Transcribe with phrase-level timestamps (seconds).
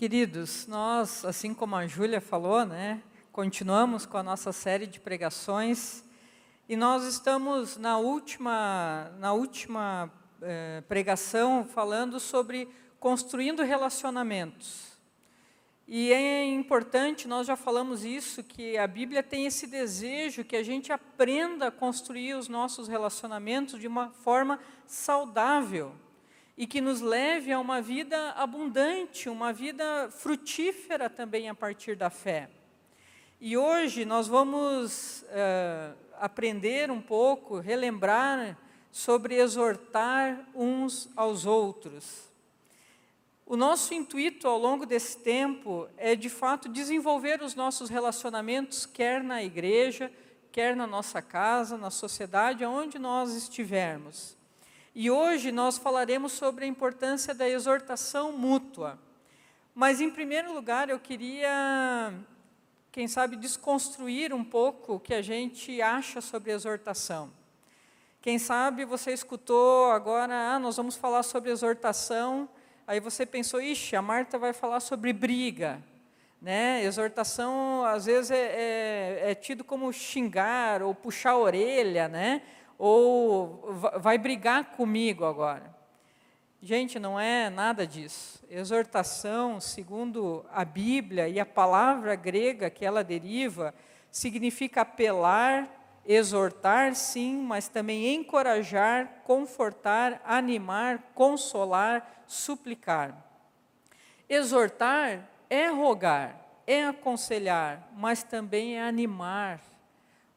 [0.00, 6.02] Queridos, nós, assim como a Júlia falou, né, continuamos com a nossa série de pregações
[6.66, 10.10] e nós estamos na última, na última
[10.40, 12.66] eh, pregação falando sobre
[12.98, 14.98] construindo relacionamentos.
[15.86, 20.62] E é importante, nós já falamos isso, que a Bíblia tem esse desejo que a
[20.62, 25.92] gente aprenda a construir os nossos relacionamentos de uma forma saudável
[26.60, 32.10] e que nos leve a uma vida abundante, uma vida frutífera também a partir da
[32.10, 32.50] fé.
[33.40, 38.58] E hoje nós vamos uh, aprender um pouco, relembrar
[38.92, 42.30] sobre exortar uns aos outros.
[43.46, 49.24] O nosso intuito ao longo desse tempo é, de fato, desenvolver os nossos relacionamentos, quer
[49.24, 50.12] na igreja,
[50.52, 54.38] quer na nossa casa, na sociedade, aonde nós estivermos.
[54.92, 58.98] E hoje nós falaremos sobre a importância da exortação mútua.
[59.72, 62.12] Mas, em primeiro lugar, eu queria,
[62.90, 67.30] quem sabe, desconstruir um pouco o que a gente acha sobre exortação.
[68.20, 72.48] Quem sabe você escutou agora, ah, nós vamos falar sobre exortação,
[72.84, 75.80] aí você pensou, ixi, a Marta vai falar sobre briga.
[76.42, 76.82] Né?
[76.84, 82.42] Exortação, às vezes, é, é, é tido como xingar ou puxar a orelha, né?
[82.82, 85.70] Ou vai brigar comigo agora.
[86.62, 88.42] Gente, não é nada disso.
[88.48, 93.74] Exortação, segundo a Bíblia e a palavra grega que ela deriva,
[94.10, 95.68] significa apelar,
[96.06, 103.14] exortar, sim, mas também encorajar, confortar, animar, consolar, suplicar.
[104.26, 106.34] Exortar é rogar,
[106.66, 109.60] é aconselhar, mas também é animar,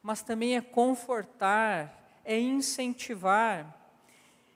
[0.02, 3.80] mas também é confortar, é incentivar.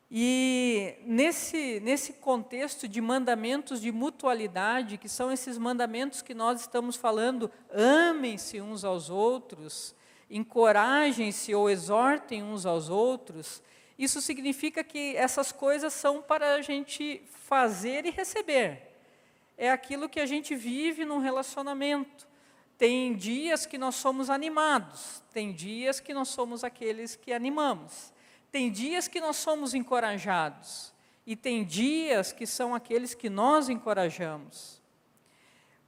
[0.10, 6.96] E nesse, nesse contexto de mandamentos de mutualidade, que são esses mandamentos que nós estamos
[6.96, 9.94] falando, amem-se uns aos outros,
[10.30, 13.62] encorajem-se ou exortem uns aos outros,
[14.00, 18.84] isso significa que essas coisas são para a gente fazer e receber.
[19.58, 22.27] É aquilo que a gente vive num relacionamento.
[22.78, 28.14] Tem dias que nós somos animados, tem dias que nós somos aqueles que animamos,
[28.52, 30.94] tem dias que nós somos encorajados,
[31.26, 34.82] e tem dias que são aqueles que nós encorajamos.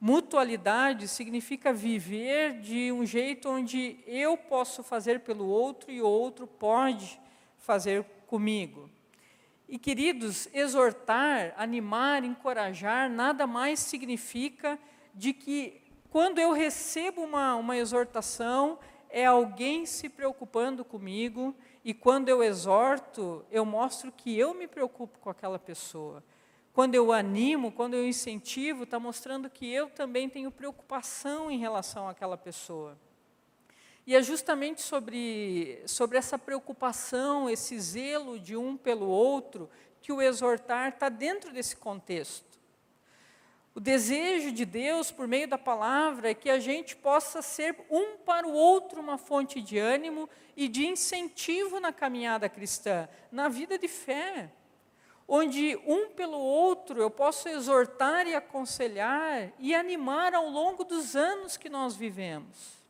[0.01, 6.47] Mutualidade significa viver de um jeito onde eu posso fazer pelo outro e o outro
[6.47, 7.19] pode
[7.57, 8.89] fazer comigo.
[9.67, 14.79] E queridos, exortar, animar, encorajar, nada mais significa
[15.13, 15.78] de que
[16.09, 23.46] quando eu recebo uma, uma exortação, é alguém se preocupando comigo, e quando eu exorto,
[23.52, 26.24] eu mostro que eu me preocupo com aquela pessoa.
[26.74, 32.08] Quando eu animo, quando eu incentivo, está mostrando que eu também tenho preocupação em relação
[32.08, 32.98] àquela pessoa.
[34.06, 39.69] E é justamente sobre, sobre essa preocupação, esse zelo de um pelo outro,
[40.02, 42.49] que o exortar está dentro desse contexto.
[43.79, 48.17] O desejo de Deus, por meio da palavra, é que a gente possa ser um
[48.17, 53.78] para o outro uma fonte de ânimo e de incentivo na caminhada cristã, na vida
[53.79, 54.51] de fé.
[55.25, 61.56] Onde um pelo outro eu posso exortar e aconselhar e animar ao longo dos anos
[61.56, 62.84] que nós vivemos.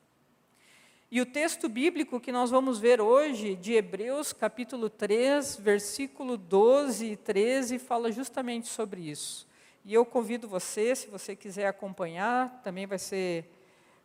[1.11, 7.11] E o texto bíblico que nós vamos ver hoje, de Hebreus, capítulo 3, versículo 12
[7.11, 9.47] e 13, fala justamente sobre isso.
[9.85, 13.45] E eu convido você, se você quiser acompanhar, também vai ser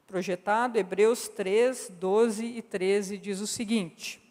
[0.06, 4.22] projetado, Hebreus 3, 12 e 13 diz o seguinte: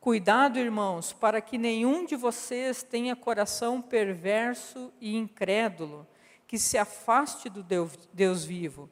[0.00, 6.06] Cuidado, irmãos, para que nenhum de vocês tenha coração perverso e incrédulo,
[6.46, 7.64] que se afaste do
[8.12, 8.88] Deus vivo.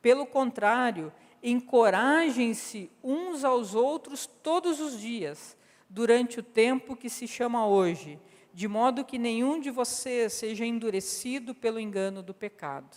[0.00, 5.56] Pelo contrário, encorajem-se uns aos outros todos os dias,
[5.88, 8.18] durante o tempo que se chama hoje
[8.56, 12.96] de modo que nenhum de vocês seja endurecido pelo engano do pecado.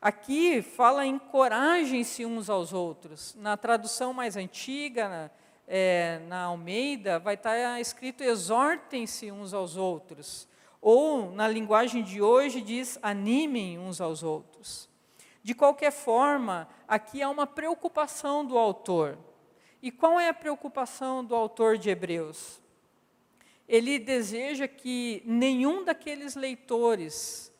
[0.00, 3.34] Aqui fala encorajem-se uns aos outros.
[3.38, 5.30] Na tradução mais antiga, na,
[5.68, 10.48] é, na Almeida, vai estar escrito exortem-se uns aos outros.
[10.80, 14.88] Ou, na linguagem de hoje, diz animem uns aos outros.
[15.42, 19.18] De qualquer forma, aqui há uma preocupação do autor.
[19.82, 22.64] E qual é a preocupação do autor de Hebreus?
[23.68, 27.52] Ele deseja que nenhum daqueles leitores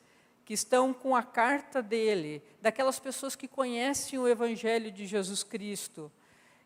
[0.45, 6.11] que estão com a carta dele, daquelas pessoas que conhecem o Evangelho de Jesus Cristo,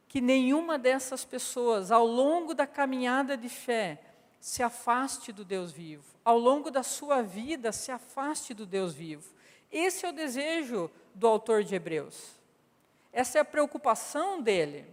[0.07, 4.03] que nenhuma dessas pessoas, ao longo da caminhada de fé,
[4.39, 9.33] se afaste do Deus vivo, ao longo da sua vida, se afaste do Deus vivo.
[9.73, 12.39] Esse é o desejo do autor de Hebreus.
[13.13, 14.85] Essa é a preocupação dele.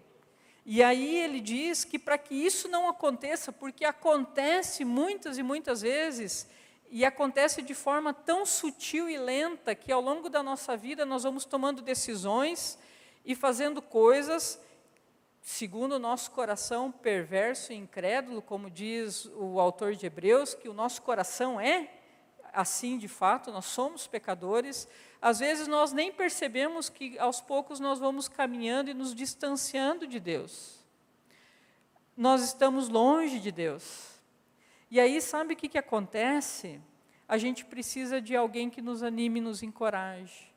[0.70, 5.82] E aí ele diz que para que isso não aconteça, porque acontece muitas e muitas
[5.82, 6.46] vezes,
[6.92, 11.24] e acontece de forma tão sutil e lenta que ao longo da nossa vida nós
[11.24, 12.78] vamos tomando decisões
[13.24, 14.60] e fazendo coisas
[15.42, 20.74] segundo o nosso coração perverso e incrédulo, como diz o autor de Hebreus, que o
[20.74, 21.90] nosso coração é
[22.52, 24.86] assim de fato, nós somos pecadores.
[25.22, 30.20] Às vezes nós nem percebemos que aos poucos nós vamos caminhando e nos distanciando de
[30.20, 30.86] Deus.
[32.16, 34.20] Nós estamos longe de Deus.
[34.90, 36.80] E aí, sabe o que, que acontece?
[37.28, 40.52] A gente precisa de alguém que nos anime, nos encoraje,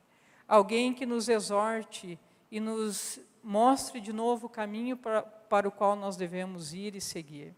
[0.47, 2.17] alguém que nos exorte
[2.49, 7.01] e nos mostre de novo o caminho para, para o qual nós devemos ir e
[7.01, 7.53] seguir.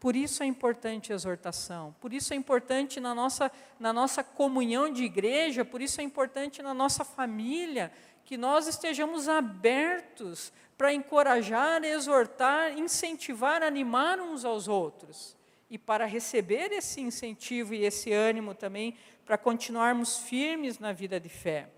[0.00, 4.90] Por isso é importante a exortação, por isso é importante na nossa, na nossa comunhão
[4.90, 7.92] de igreja, por isso é importante na nossa família,
[8.24, 15.36] que nós estejamos abertos para encorajar, exortar, incentivar, animar uns aos outros.
[15.68, 18.96] E para receber esse incentivo e esse ânimo também,
[19.26, 21.68] para continuarmos firmes na vida de fé.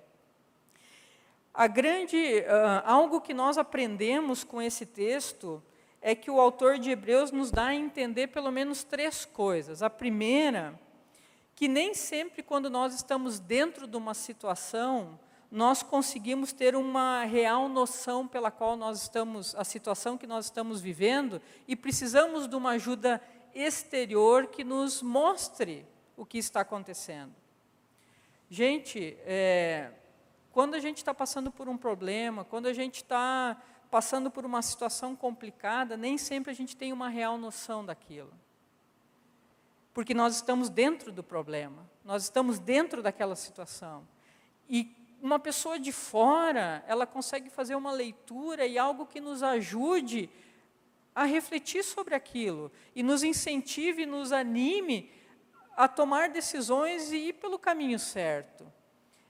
[1.53, 5.61] A grande, uh, algo que nós aprendemos com esse texto
[6.03, 9.83] é que o autor de Hebreus nos dá a entender pelo menos três coisas.
[9.83, 10.79] A primeira,
[11.55, 15.19] que nem sempre quando nós estamos dentro de uma situação,
[15.49, 20.81] nós conseguimos ter uma real noção pela qual nós estamos, a situação que nós estamos
[20.81, 23.23] vivendo, e precisamos de uma ajuda
[23.55, 27.33] exterior que nos mostre o que está acontecendo.
[28.51, 29.93] Gente, é,
[30.51, 33.57] quando a gente está passando por um problema, quando a gente está
[33.93, 38.33] passando por uma situação complicada, nem sempre a gente tem uma real noção daquilo.
[39.93, 44.09] Porque nós estamos dentro do problema, nós estamos dentro daquela situação.
[44.67, 50.31] E uma pessoa de fora, ela consegue fazer uma leitura e algo que nos ajude
[51.15, 55.11] a refletir sobre aquilo e nos incentive, nos anime
[55.77, 58.73] a tomar decisões e ir pelo caminho certo.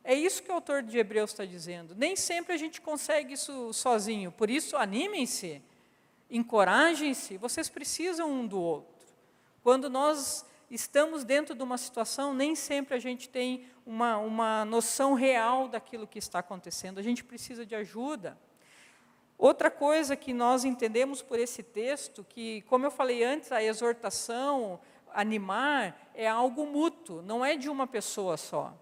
[0.05, 1.95] É isso que o autor de Hebreus está dizendo.
[1.95, 4.33] Nem sempre a gente consegue isso sozinho.
[4.33, 5.63] Por isso, animem-se,
[6.29, 7.37] encorajem-se.
[7.37, 8.93] Vocês precisam um do outro.
[9.63, 15.15] Quando nós estamos dentro de uma situação, nem sempre a gente tem uma, uma noção
[15.15, 16.99] real daquilo que está acontecendo.
[16.99, 18.37] A gente precisa de ajuda.
[19.39, 24.81] Outra coisa que nós entendemos por esse texto, que, como eu falei antes, a exortação,
[25.15, 28.82] animar, é algo mútuo, não é de uma pessoa só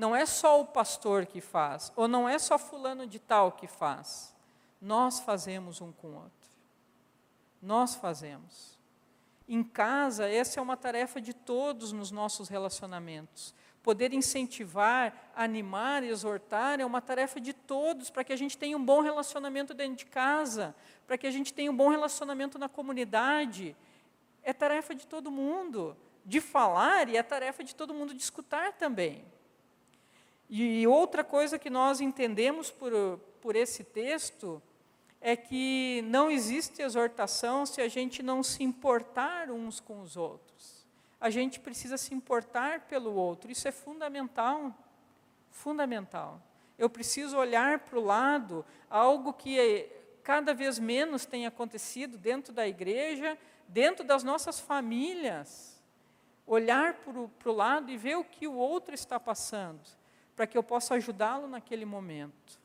[0.00, 3.66] não é só o pastor que faz, ou não é só fulano de tal que
[3.66, 4.34] faz.
[4.80, 6.48] Nós fazemos um com o outro.
[7.60, 8.80] Nós fazemos.
[9.46, 13.54] Em casa, essa é uma tarefa de todos nos nossos relacionamentos.
[13.82, 18.84] Poder incentivar, animar, exortar é uma tarefa de todos para que a gente tenha um
[18.84, 20.74] bom relacionamento dentro de casa,
[21.06, 23.76] para que a gente tenha um bom relacionamento na comunidade.
[24.42, 25.94] É tarefa de todo mundo
[26.24, 29.26] de falar e é tarefa de todo mundo de escutar também.
[30.52, 32.92] E outra coisa que nós entendemos por,
[33.40, 34.60] por esse texto
[35.20, 40.84] é que não existe exortação se a gente não se importar uns com os outros.
[41.20, 44.74] A gente precisa se importar pelo outro, isso é fundamental.
[45.52, 46.42] Fundamental.
[46.76, 49.88] Eu preciso olhar para o lado, algo que
[50.24, 53.38] cada vez menos tem acontecido dentro da igreja,
[53.68, 55.80] dentro das nossas famílias.
[56.44, 59.99] Olhar para o lado e ver o que o outro está passando
[60.40, 62.58] para que eu possa ajudá-lo naquele momento.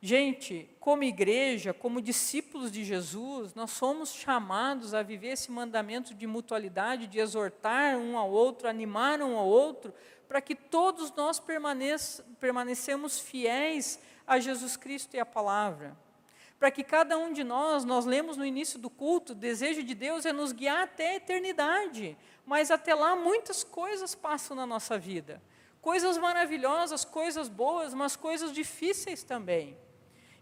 [0.00, 6.28] Gente, como igreja, como discípulos de Jesus, nós somos chamados a viver esse mandamento de
[6.28, 9.92] mutualidade, de exortar um ao outro, animar um ao outro,
[10.28, 11.42] para que todos nós
[12.38, 15.96] permanecemos fiéis a Jesus Cristo e a palavra.
[16.56, 19.92] Para que cada um de nós, nós lemos no início do culto, o desejo de
[19.92, 24.96] Deus é nos guiar até a eternidade, mas até lá muitas coisas passam na nossa
[24.96, 25.42] vida
[25.84, 29.76] coisas maravilhosas, coisas boas, mas coisas difíceis também.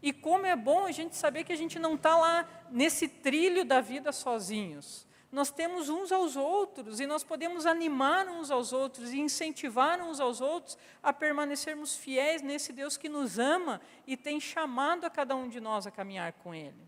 [0.01, 3.65] E como é bom a gente saber que a gente não está lá nesse trilho
[3.65, 5.05] da vida sozinhos.
[5.33, 10.21] Nós temos uns aos outros e nós podemos animar uns aos outros e incentivar uns
[10.21, 15.35] aos outros a permanecermos fiéis nesse Deus que nos ama e tem chamado a cada
[15.35, 16.87] um de nós a caminhar com Ele.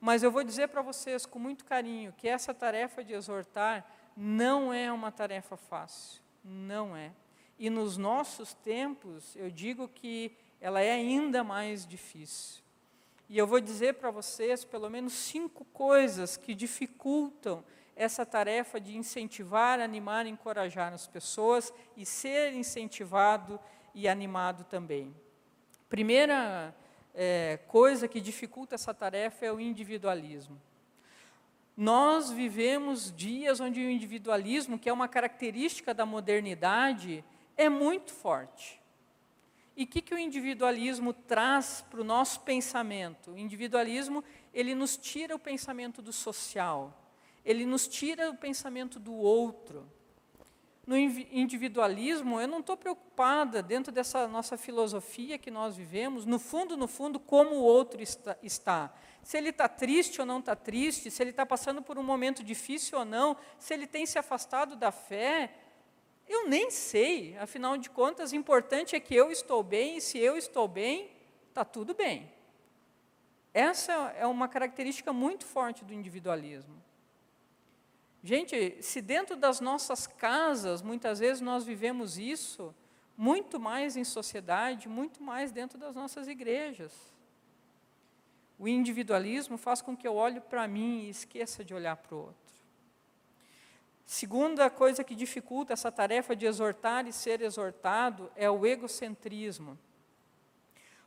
[0.00, 4.72] Mas eu vou dizer para vocês com muito carinho que essa tarefa de exortar não
[4.72, 6.20] é uma tarefa fácil.
[6.42, 7.12] Não é.
[7.58, 12.62] E nos nossos tempos, eu digo que ela é ainda mais difícil.
[13.28, 17.64] E eu vou dizer para vocês pelo menos cinco coisas que dificultam
[17.96, 23.58] essa tarefa de incentivar, animar, encorajar as pessoas e ser incentivado
[23.94, 25.14] e animado também.
[25.88, 26.74] Primeira
[27.14, 30.60] é, coisa que dificulta essa tarefa é o individualismo.
[31.76, 37.24] Nós vivemos dias onde o individualismo, que é uma característica da modernidade,
[37.56, 38.80] é muito forte.
[39.76, 43.32] E o que, que o individualismo traz para o nosso pensamento?
[43.32, 46.96] O individualismo, ele nos tira o pensamento do social,
[47.44, 49.86] ele nos tira o pensamento do outro.
[50.86, 56.76] No individualismo, eu não estou preocupada, dentro dessa nossa filosofia que nós vivemos, no fundo,
[56.76, 58.36] no fundo, como o outro está.
[58.42, 58.92] está.
[59.22, 62.44] Se ele está triste ou não está triste, se ele está passando por um momento
[62.44, 65.50] difícil ou não, se ele tem se afastado da fé,
[66.28, 67.36] eu nem sei.
[67.38, 71.10] Afinal de contas, o importante é que eu estou bem, e se eu estou bem,
[71.48, 72.32] está tudo bem.
[73.52, 76.82] Essa é uma característica muito forte do individualismo.
[78.22, 82.74] Gente, se dentro das nossas casas, muitas vezes nós vivemos isso,
[83.16, 86.92] muito mais em sociedade, muito mais dentro das nossas igrejas.
[88.58, 92.18] O individualismo faz com que eu olhe para mim e esqueça de olhar para o
[92.18, 92.43] outro.
[94.06, 99.78] Segunda coisa que dificulta essa tarefa de exortar e ser exortado é o egocentrismo.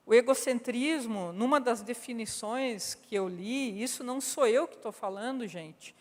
[0.05, 5.45] O egocentrismo, numa das definições que eu li, isso não sou eu que estou falando,
[5.45, 5.93] gente,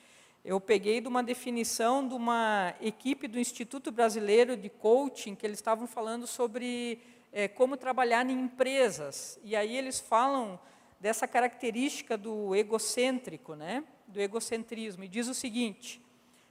[0.45, 5.59] eu peguei de uma definição de uma equipe do Instituto Brasileiro de Coaching, que eles
[5.59, 7.01] estavam falando sobre
[7.33, 9.39] é, como trabalhar em empresas.
[9.43, 10.59] E aí eles falam
[11.01, 13.85] dessa característica do egocêntrico, né?
[14.07, 15.05] do egocentrismo.
[15.05, 16.01] E diz o seguinte: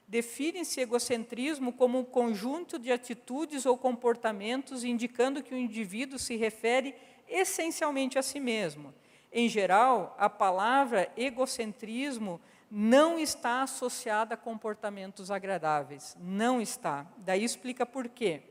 [0.08, 6.96] define-se egocentrismo como um conjunto de atitudes ou comportamentos indicando que o indivíduo se refere
[7.28, 8.94] essencialmente a si mesmo.
[9.32, 16.16] Em geral, a palavra egocentrismo não está associada a comportamentos agradáveis.
[16.20, 17.06] Não está.
[17.18, 18.42] Daí explica por quê.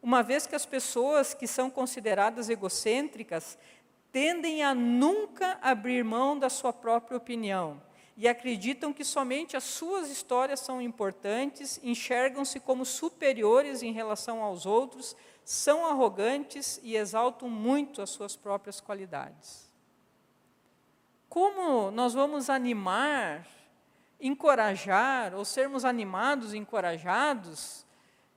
[0.00, 3.58] Uma vez que as pessoas que são consideradas egocêntricas
[4.12, 7.87] tendem a nunca abrir mão da sua própria opinião
[8.18, 14.66] e acreditam que somente as suas histórias são importantes, enxergam-se como superiores em relação aos
[14.66, 19.70] outros, são arrogantes e exaltam muito as suas próprias qualidades.
[21.28, 23.46] Como nós vamos animar
[24.20, 27.86] encorajar ou sermos animados, encorajados,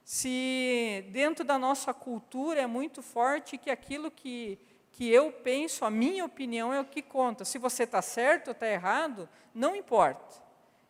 [0.04, 4.60] se dentro da nossa cultura é muito forte que aquilo que,
[4.92, 7.46] que eu penso, a minha opinião é o que conta.
[7.46, 10.42] Se você está certo ou está errado, não importa.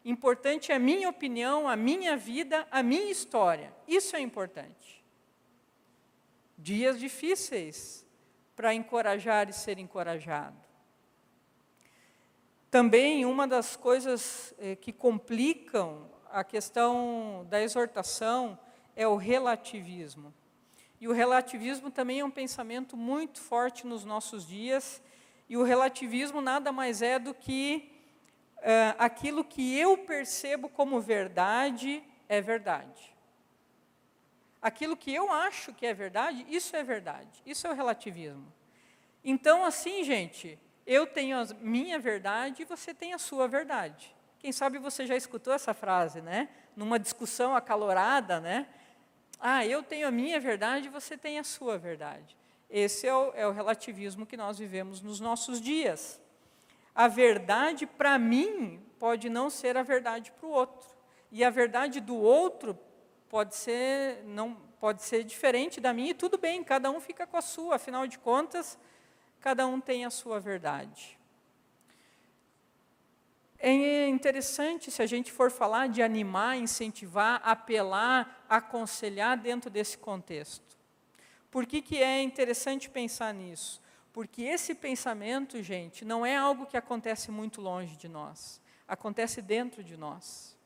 [0.04, 3.72] Importante é a minha opinião, a minha vida, a minha história.
[3.88, 5.04] Isso é importante.
[6.58, 8.06] Dias difíceis
[8.56, 10.58] para encorajar e ser encorajado.
[12.70, 18.58] Também uma das coisas eh, que complicam a questão da exortação
[18.96, 20.34] é o relativismo.
[21.02, 25.02] E o relativismo também é um pensamento muito forte nos nossos dias,
[25.50, 27.92] e o relativismo nada mais é do que
[28.62, 33.14] eh, aquilo que eu percebo como verdade é verdade.
[34.62, 37.42] Aquilo que eu acho que é verdade, isso é verdade.
[37.48, 38.54] Isso é o relativismo.
[39.24, 44.16] Então, assim, gente, eu tenho a minha verdade e você tem a sua verdade.
[44.38, 46.48] Quem sabe você já escutou essa frase, né?
[46.76, 48.68] Numa discussão acalorada, né?
[49.42, 52.38] Ah, eu tenho a minha verdade e você tem a sua verdade.
[52.70, 56.22] Esse é o, é o relativismo que nós vivemos nos nossos dias.
[56.94, 60.88] A verdade, para mim, pode não ser a verdade para o outro.
[61.32, 62.78] E a verdade do outro
[63.28, 67.38] pode ser, não, pode ser diferente da minha, e tudo bem, cada um fica com
[67.38, 68.78] a sua, afinal de contas,
[69.40, 71.18] cada um tem a sua verdade.
[73.64, 80.76] É interessante se a gente for falar de animar, incentivar, apelar, aconselhar dentro desse contexto.
[81.52, 83.80] Por que, que é interessante pensar nisso?
[84.12, 89.84] Porque esse pensamento, gente, não é algo que acontece muito longe de nós, acontece dentro
[89.84, 90.58] de nós.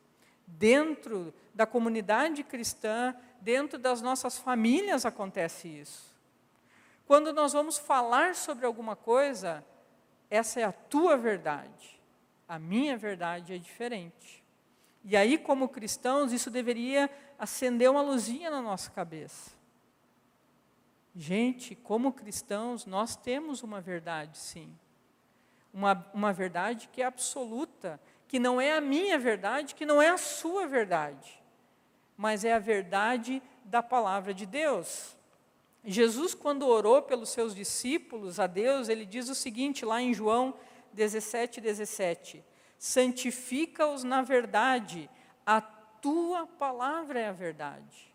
[0.48, 6.16] Dentro da comunidade cristã, dentro das nossas famílias acontece isso.
[7.06, 9.66] Quando nós vamos falar sobre alguma coisa,
[10.30, 11.95] essa é a tua verdade.
[12.48, 14.44] A minha verdade é diferente.
[15.04, 19.52] E aí, como cristãos, isso deveria acender uma luzinha na nossa cabeça.
[21.16, 24.76] Gente, como cristãos, nós temos uma verdade, sim.
[25.74, 30.10] Uma, uma verdade que é absoluta, que não é a minha verdade, que não é
[30.10, 31.42] a sua verdade,
[32.18, 35.16] mas é a verdade da palavra de Deus.
[35.84, 40.56] Jesus, quando orou pelos seus discípulos a Deus, ele diz o seguinte lá em João
[40.96, 42.44] 17, 17:
[42.80, 45.10] Santifica-os na verdade,
[45.46, 48.14] a tua palavra é a verdade.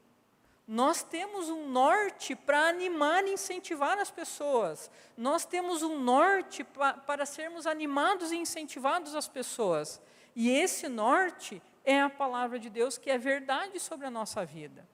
[0.66, 4.88] Nós temos um norte para animar e incentivar as pessoas.
[5.16, 10.00] Nós temos um norte pa, para sermos animados e incentivados as pessoas.
[10.34, 14.86] E esse norte é a palavra de Deus, que é verdade sobre a nossa vida.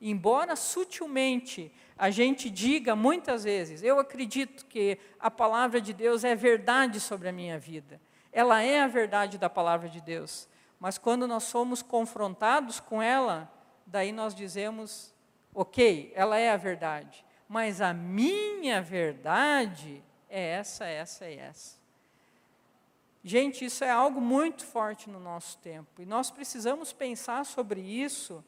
[0.00, 6.34] Embora sutilmente a gente diga muitas vezes, eu acredito que a palavra de Deus é
[6.34, 8.00] verdade sobre a minha vida.
[8.32, 10.48] Ela é a verdade da palavra de Deus.
[10.78, 13.52] Mas quando nós somos confrontados com ela,
[13.86, 15.14] daí nós dizemos,
[15.54, 21.78] ok, ela é a verdade, mas a minha verdade é essa, essa e essa.
[23.22, 28.42] Gente, isso é algo muito forte no nosso tempo, e nós precisamos pensar sobre isso,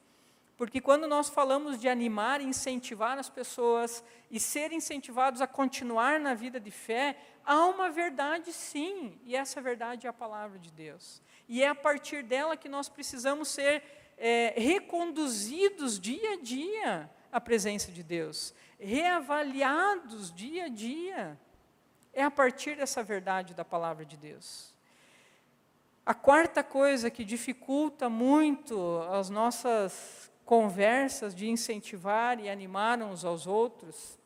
[0.62, 6.34] porque quando nós falamos de animar incentivar as pessoas e ser incentivados a continuar na
[6.34, 11.20] vida de fé, há uma verdade sim, e essa verdade é a palavra de Deus.
[11.48, 13.82] E é a partir dela que nós precisamos ser
[14.16, 21.40] é, reconduzidos dia a dia à presença de Deus, reavaliados dia a dia.
[22.12, 24.72] É a partir dessa verdade da palavra de Deus.
[26.06, 33.46] A quarta coisa que dificulta muito as nossas conversas de incentivar e animar uns aos
[33.46, 34.18] outros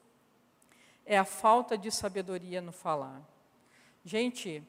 [1.04, 3.22] é a falta de sabedoria no falar.
[4.04, 4.60] Gente,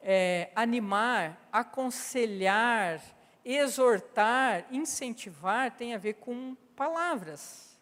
[0.00, 3.02] é, animar, aconselhar,
[3.44, 7.76] exortar, incentivar tem a ver com palavras,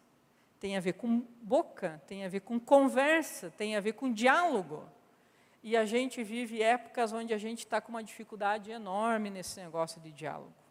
[0.59, 4.89] tem a ver com boca, tem a ver com conversa, tem a ver com diálogo.
[5.61, 10.01] E a gente vive épocas onde a gente está com uma dificuldade enorme nesse negócio
[10.01, 10.62] de diálogo.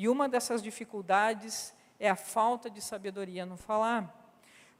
[0.00, 4.32] E uma dessas dificuldades é a falta de sabedoria no falar.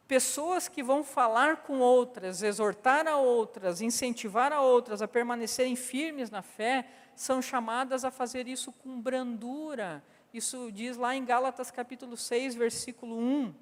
[0.07, 6.31] Pessoas que vão falar com outras, exortar a outras, incentivar a outras a permanecerem firmes
[6.31, 10.05] na fé, são chamadas a fazer isso com brandura.
[10.33, 13.55] Isso diz lá em Gálatas capítulo 6, versículo 1.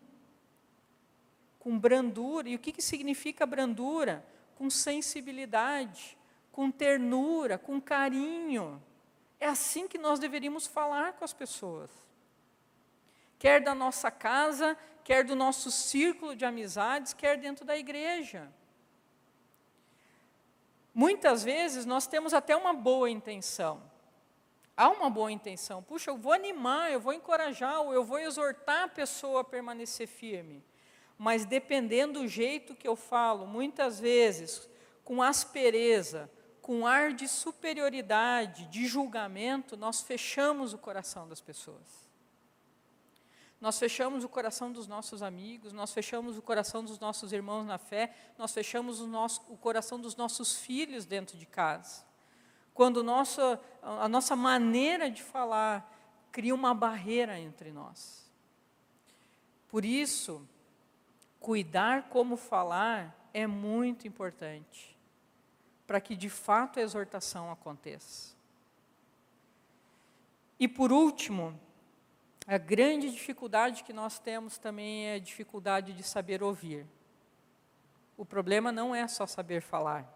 [1.58, 2.50] Com brandura.
[2.50, 4.22] E o que, que significa brandura?
[4.56, 6.18] Com sensibilidade,
[6.52, 8.78] com ternura, com carinho.
[9.38, 11.90] É assim que nós deveríamos falar com as pessoas.
[13.38, 18.50] Quer da nossa casa, quer do nosso círculo de amizades, quer dentro da igreja.
[20.94, 23.82] Muitas vezes nós temos até uma boa intenção.
[24.74, 25.82] Há uma boa intenção.
[25.82, 30.64] Puxa, eu vou animar, eu vou encorajar, eu vou exortar a pessoa a permanecer firme.
[31.18, 34.68] Mas dependendo do jeito que eu falo, muitas vezes
[35.04, 36.30] com aspereza,
[36.66, 42.10] com ar de superioridade, de julgamento, nós fechamos o coração das pessoas.
[43.60, 47.78] Nós fechamos o coração dos nossos amigos, nós fechamos o coração dos nossos irmãos na
[47.78, 52.04] fé, nós fechamos o, nosso, o coração dos nossos filhos dentro de casa.
[52.74, 55.96] Quando nossa, a nossa maneira de falar
[56.32, 58.28] cria uma barreira entre nós.
[59.68, 60.44] Por isso,
[61.38, 64.95] cuidar como falar é muito importante,
[65.86, 68.34] para que de fato a exortação aconteça.
[70.58, 71.58] E por último,
[72.46, 76.86] a grande dificuldade que nós temos também é a dificuldade de saber ouvir.
[78.16, 80.10] O problema não é só saber falar,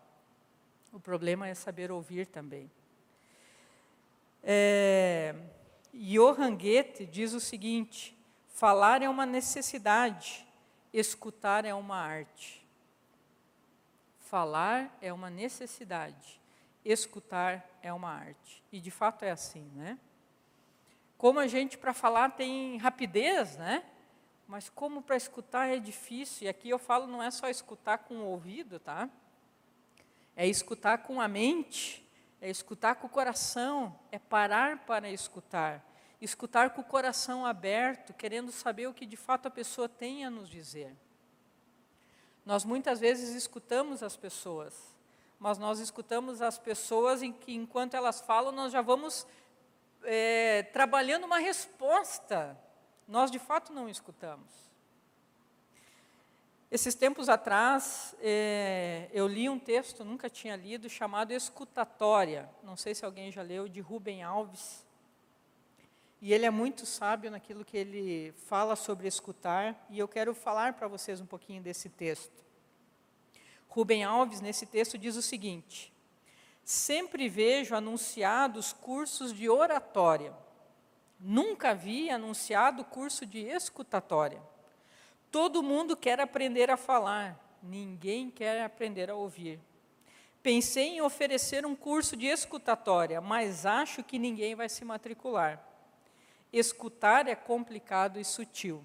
[0.92, 2.70] o problema é saber ouvir também.
[4.42, 5.35] É,
[5.92, 8.16] Johann Goethe diz o seguinte:
[8.48, 10.46] falar é uma necessidade,
[10.92, 12.60] escutar é uma arte.
[14.31, 16.40] Falar é uma necessidade,
[16.85, 18.62] escutar é uma arte.
[18.71, 19.99] E de fato é assim, né?
[21.19, 23.85] Como a gente para falar tem rapidez, né?
[24.47, 26.47] Mas como para escutar é difícil.
[26.47, 29.11] E aqui eu falo não é só escutar com o ouvido, tá?
[30.37, 32.09] É escutar com a mente,
[32.40, 35.85] é escutar com o coração, é parar para escutar.
[36.21, 40.31] Escutar com o coração aberto, querendo saber o que de fato a pessoa tem a
[40.31, 40.97] nos dizer.
[42.44, 44.74] Nós muitas vezes escutamos as pessoas,
[45.38, 49.26] mas nós escutamos as pessoas em que, enquanto elas falam, nós já vamos
[50.03, 52.59] é, trabalhando uma resposta,
[53.07, 54.70] nós de fato não escutamos.
[56.70, 62.48] Esses tempos atrás, é, eu li um texto, nunca tinha lido, chamado Escutatória.
[62.62, 64.87] Não sei se alguém já leu, de Rubem Alves.
[66.20, 70.74] E ele é muito sábio naquilo que ele fala sobre escutar, e eu quero falar
[70.74, 72.44] para vocês um pouquinho desse texto.
[73.68, 75.92] Rubem Alves, nesse texto, diz o seguinte:
[76.62, 80.35] Sempre vejo anunciados cursos de oratória.
[81.18, 84.42] Nunca vi anunciado curso de escutatória.
[85.30, 89.61] Todo mundo quer aprender a falar, ninguém quer aprender a ouvir.
[90.42, 95.69] Pensei em oferecer um curso de escutatória, mas acho que ninguém vai se matricular.
[96.52, 98.82] Escutar é complicado e sutil.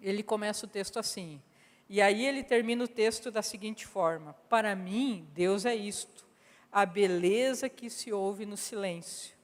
[0.00, 1.40] Ele começa o texto assim.
[1.88, 6.26] E aí ele termina o texto da seguinte forma: Para mim, Deus é isto,
[6.72, 9.34] a beleza que se ouve no silêncio.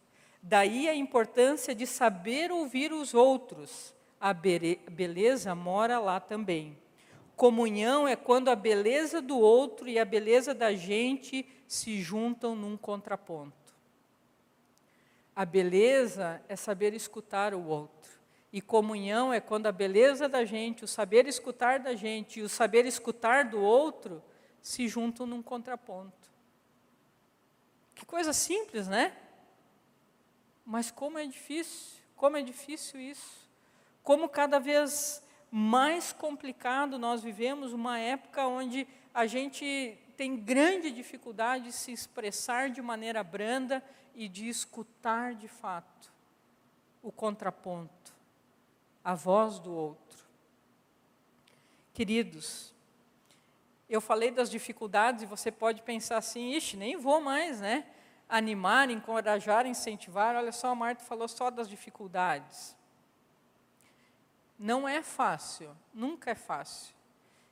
[0.42, 3.94] Daí a importância de saber ouvir os outros.
[4.18, 6.76] A beleza mora lá também.
[7.36, 12.76] Comunhão é quando a beleza do outro e a beleza da gente se juntam num
[12.76, 13.59] contraponto.
[15.40, 18.12] A beleza é saber escutar o outro.
[18.52, 22.48] E comunhão é quando a beleza da gente, o saber escutar da gente e o
[22.48, 24.22] saber escutar do outro
[24.60, 26.30] se juntam num contraponto.
[27.94, 29.16] Que coisa simples, né?
[30.62, 33.48] Mas como é difícil, como é difícil isso.
[34.02, 41.64] Como cada vez mais complicado nós vivemos uma época onde a gente tem grande dificuldade
[41.64, 43.82] de se expressar de maneira branda
[44.14, 46.12] e de escutar de fato
[47.02, 48.14] o contraponto,
[49.02, 50.26] a voz do outro.
[51.94, 52.74] Queridos,
[53.88, 57.86] eu falei das dificuldades e você pode pensar assim, ixi, nem vou mais, né?
[58.28, 60.36] Animar, encorajar, incentivar.
[60.36, 62.76] Olha só, a Marta falou só das dificuldades.
[64.58, 66.94] Não é fácil, nunca é fácil.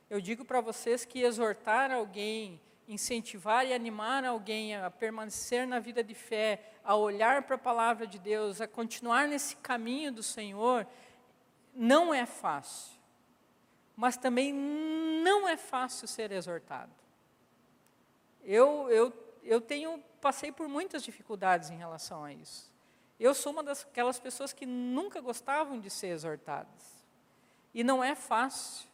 [0.09, 6.03] Eu digo para vocês que exortar alguém, incentivar e animar alguém a permanecer na vida
[6.03, 10.87] de fé, a olhar para a palavra de Deus, a continuar nesse caminho do Senhor,
[11.75, 12.97] não é fácil.
[13.95, 16.91] Mas também não é fácil ser exortado.
[18.43, 22.73] Eu, eu, eu tenho, passei por muitas dificuldades em relação a isso.
[23.19, 27.05] Eu sou uma daquelas pessoas que nunca gostavam de ser exortadas.
[27.73, 28.88] E não é fácil,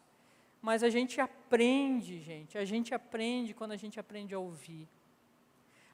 [0.66, 4.90] mas a gente aprende, gente, a gente aprende quando a gente aprende a ouvir.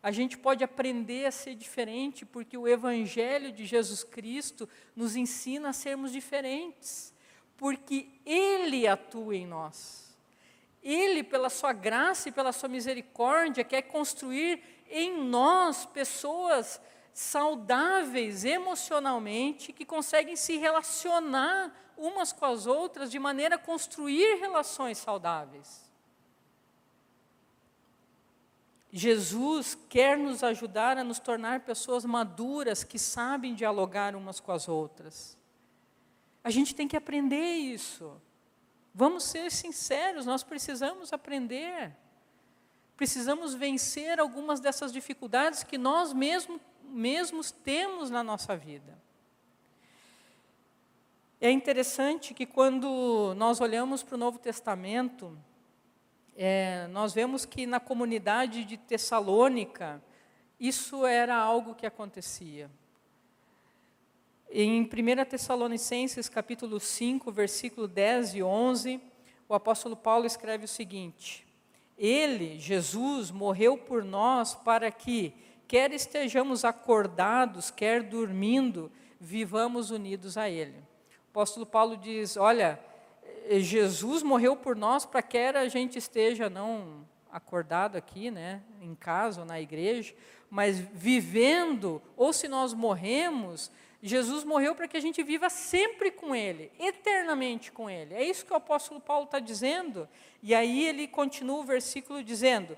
[0.02, 5.68] A gente pode aprender a ser diferente, porque o Evangelho de Jesus Cristo nos ensina
[5.68, 7.14] a sermos diferentes,
[7.58, 10.18] porque Ele atua em nós.
[10.82, 16.80] Ele, pela Sua graça e pela Sua misericórdia, quer construir em nós pessoas
[17.14, 24.98] saudáveis emocionalmente, que conseguem se relacionar umas com as outras de maneira a construir relações
[24.98, 25.92] saudáveis.
[28.92, 34.68] Jesus quer nos ajudar a nos tornar pessoas maduras que sabem dialogar umas com as
[34.68, 35.38] outras.
[36.44, 38.20] A gente tem que aprender isso.
[38.94, 41.96] Vamos ser sinceros, nós precisamos aprender.
[42.98, 46.60] Precisamos vencer algumas dessas dificuldades que nós mesmo,
[46.92, 49.00] mesmos temos na nossa vida.
[51.40, 55.36] É interessante que quando nós olhamos para o Novo Testamento,
[56.36, 60.02] é, nós vemos que na comunidade de Tessalônica,
[60.60, 62.70] isso era algo que acontecia.
[64.50, 64.88] Em 1
[65.30, 69.02] Tessalonicenses capítulo 5, versículo 10 e 11,
[69.48, 71.48] o apóstolo Paulo escreve o seguinte:
[71.98, 75.34] Ele, Jesus, morreu por nós para que,
[75.72, 80.78] quer estejamos acordados, quer dormindo, vivamos unidos a Ele.
[80.78, 82.78] O apóstolo Paulo diz: Olha,
[83.48, 88.94] eh, Jesus morreu por nós para que a gente esteja não acordado aqui, né, em
[88.94, 90.14] casa ou na igreja,
[90.50, 93.72] mas vivendo, ou se nós morremos,
[94.04, 98.14] Jesus morreu para que a gente viva sempre com Ele, eternamente com Ele.
[98.14, 100.06] É isso que o apóstolo Paulo está dizendo.
[100.44, 102.76] E aí ele continua o versículo dizendo: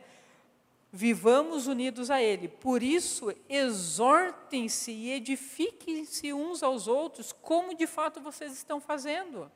[0.96, 2.48] vivamos unidos a Ele.
[2.48, 9.52] Por isso, exortem-se e edifiquem-se uns aos outros, como de fato vocês estão fazendo.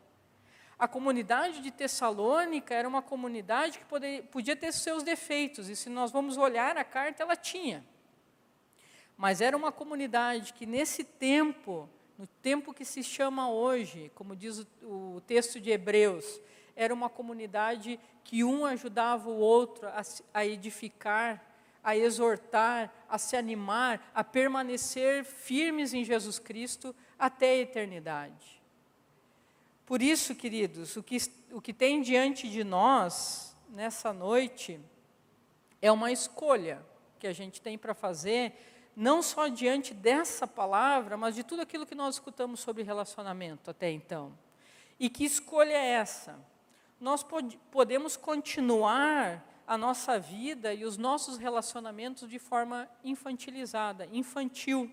[0.80, 5.92] A comunidade de Tessalônica era uma comunidade que poderia, podia ter seus defeitos, e se
[5.92, 7.86] nós vamos olhar a carta, ela tinha.
[9.16, 14.66] Mas era uma comunidade que, nesse tempo, no tempo que se chama hoje, como diz
[14.82, 16.42] o, o texto de Hebreus,
[16.78, 20.02] era uma comunidade que um ajudava o outro a,
[20.34, 21.44] a edificar,
[21.84, 28.62] a exortar, a se animar, a permanecer firmes em Jesus Cristo até a eternidade.
[29.86, 31.18] Por isso, queridos, o que,
[31.52, 34.80] o que tem diante de nós nessa noite
[35.82, 36.86] é uma escolha
[37.18, 38.54] que a gente tem para fazer,
[38.96, 43.90] não só diante dessa palavra, mas de tudo aquilo que nós escutamos sobre relacionamento até
[43.90, 44.38] então.
[45.00, 46.38] E que escolha é essa?
[47.00, 54.92] Nós pod podemos continuar a nossa vida e os nossos relacionamentos de forma infantilizada, infantil.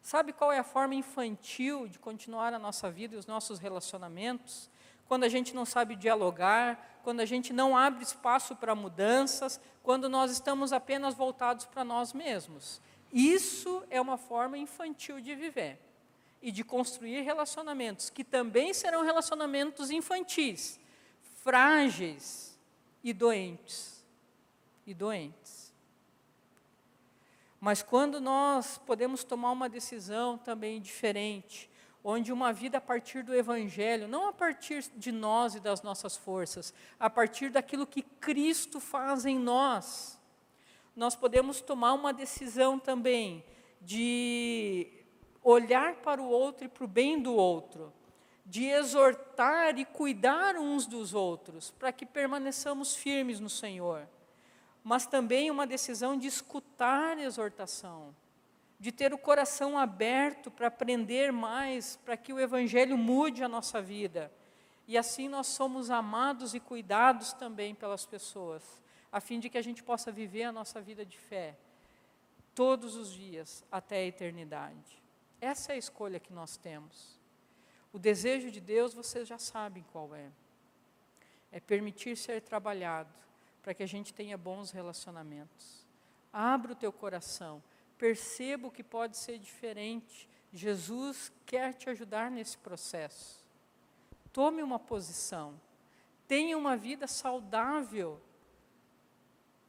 [0.00, 4.70] Sabe qual é a forma infantil de continuar a nossa vida e os nossos relacionamentos?
[5.08, 10.06] quando a gente não sabe dialogar, quando a gente não abre espaço para mudanças, quando
[10.06, 12.80] nós estamos apenas voltados para nós mesmos.
[13.10, 15.80] Isso é uma forma infantil de viver
[16.40, 20.78] e de construir relacionamentos, que também serão relacionamentos infantis,
[21.42, 22.58] frágeis
[23.02, 24.04] e doentes.
[24.86, 25.72] E doentes.
[27.60, 31.68] Mas quando nós podemos tomar uma decisão também diferente,
[32.04, 36.16] onde uma vida a partir do Evangelho, não a partir de nós e das nossas
[36.16, 40.18] forças, a partir daquilo que Cristo faz em nós,
[40.94, 43.44] nós podemos tomar uma decisão também
[43.80, 44.97] de
[45.50, 47.92] olhar para o outro e para o bem do outro,
[48.44, 54.06] de exortar e cuidar uns dos outros, para que permaneçamos firmes no Senhor.
[54.84, 58.14] Mas também uma decisão de escutar a exortação,
[58.78, 63.80] de ter o coração aberto para aprender mais, para que o Evangelho mude a nossa
[63.80, 64.30] vida.
[64.86, 68.62] E assim nós somos amados e cuidados também pelas pessoas,
[69.10, 71.56] a fim de que a gente possa viver a nossa vida de fé
[72.54, 75.07] todos os dias até a eternidade.
[75.40, 77.18] Essa é a escolha que nós temos.
[77.92, 80.30] O desejo de Deus, vocês já sabem qual é.
[81.50, 83.12] É permitir ser trabalhado
[83.62, 85.86] para que a gente tenha bons relacionamentos.
[86.32, 87.62] Abra o teu coração,
[87.96, 90.28] perceba o que pode ser diferente.
[90.52, 93.44] Jesus quer te ajudar nesse processo.
[94.32, 95.58] Tome uma posição.
[96.26, 98.20] Tenha uma vida saudável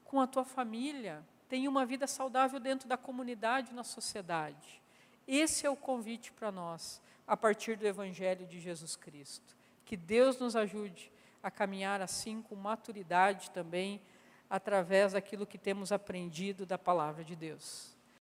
[0.03, 1.25] com a tua família.
[1.47, 4.81] Tenha uma vida saudável dentro da comunidade, na sociedade.
[5.31, 9.55] Esse é o convite para nós, a partir do Evangelho de Jesus Cristo.
[9.85, 11.11] Que Deus nos ajude
[11.43, 14.01] a caminhar assim com maturidade também,
[14.49, 17.95] através daquilo que temos aprendido da palavra de Deus.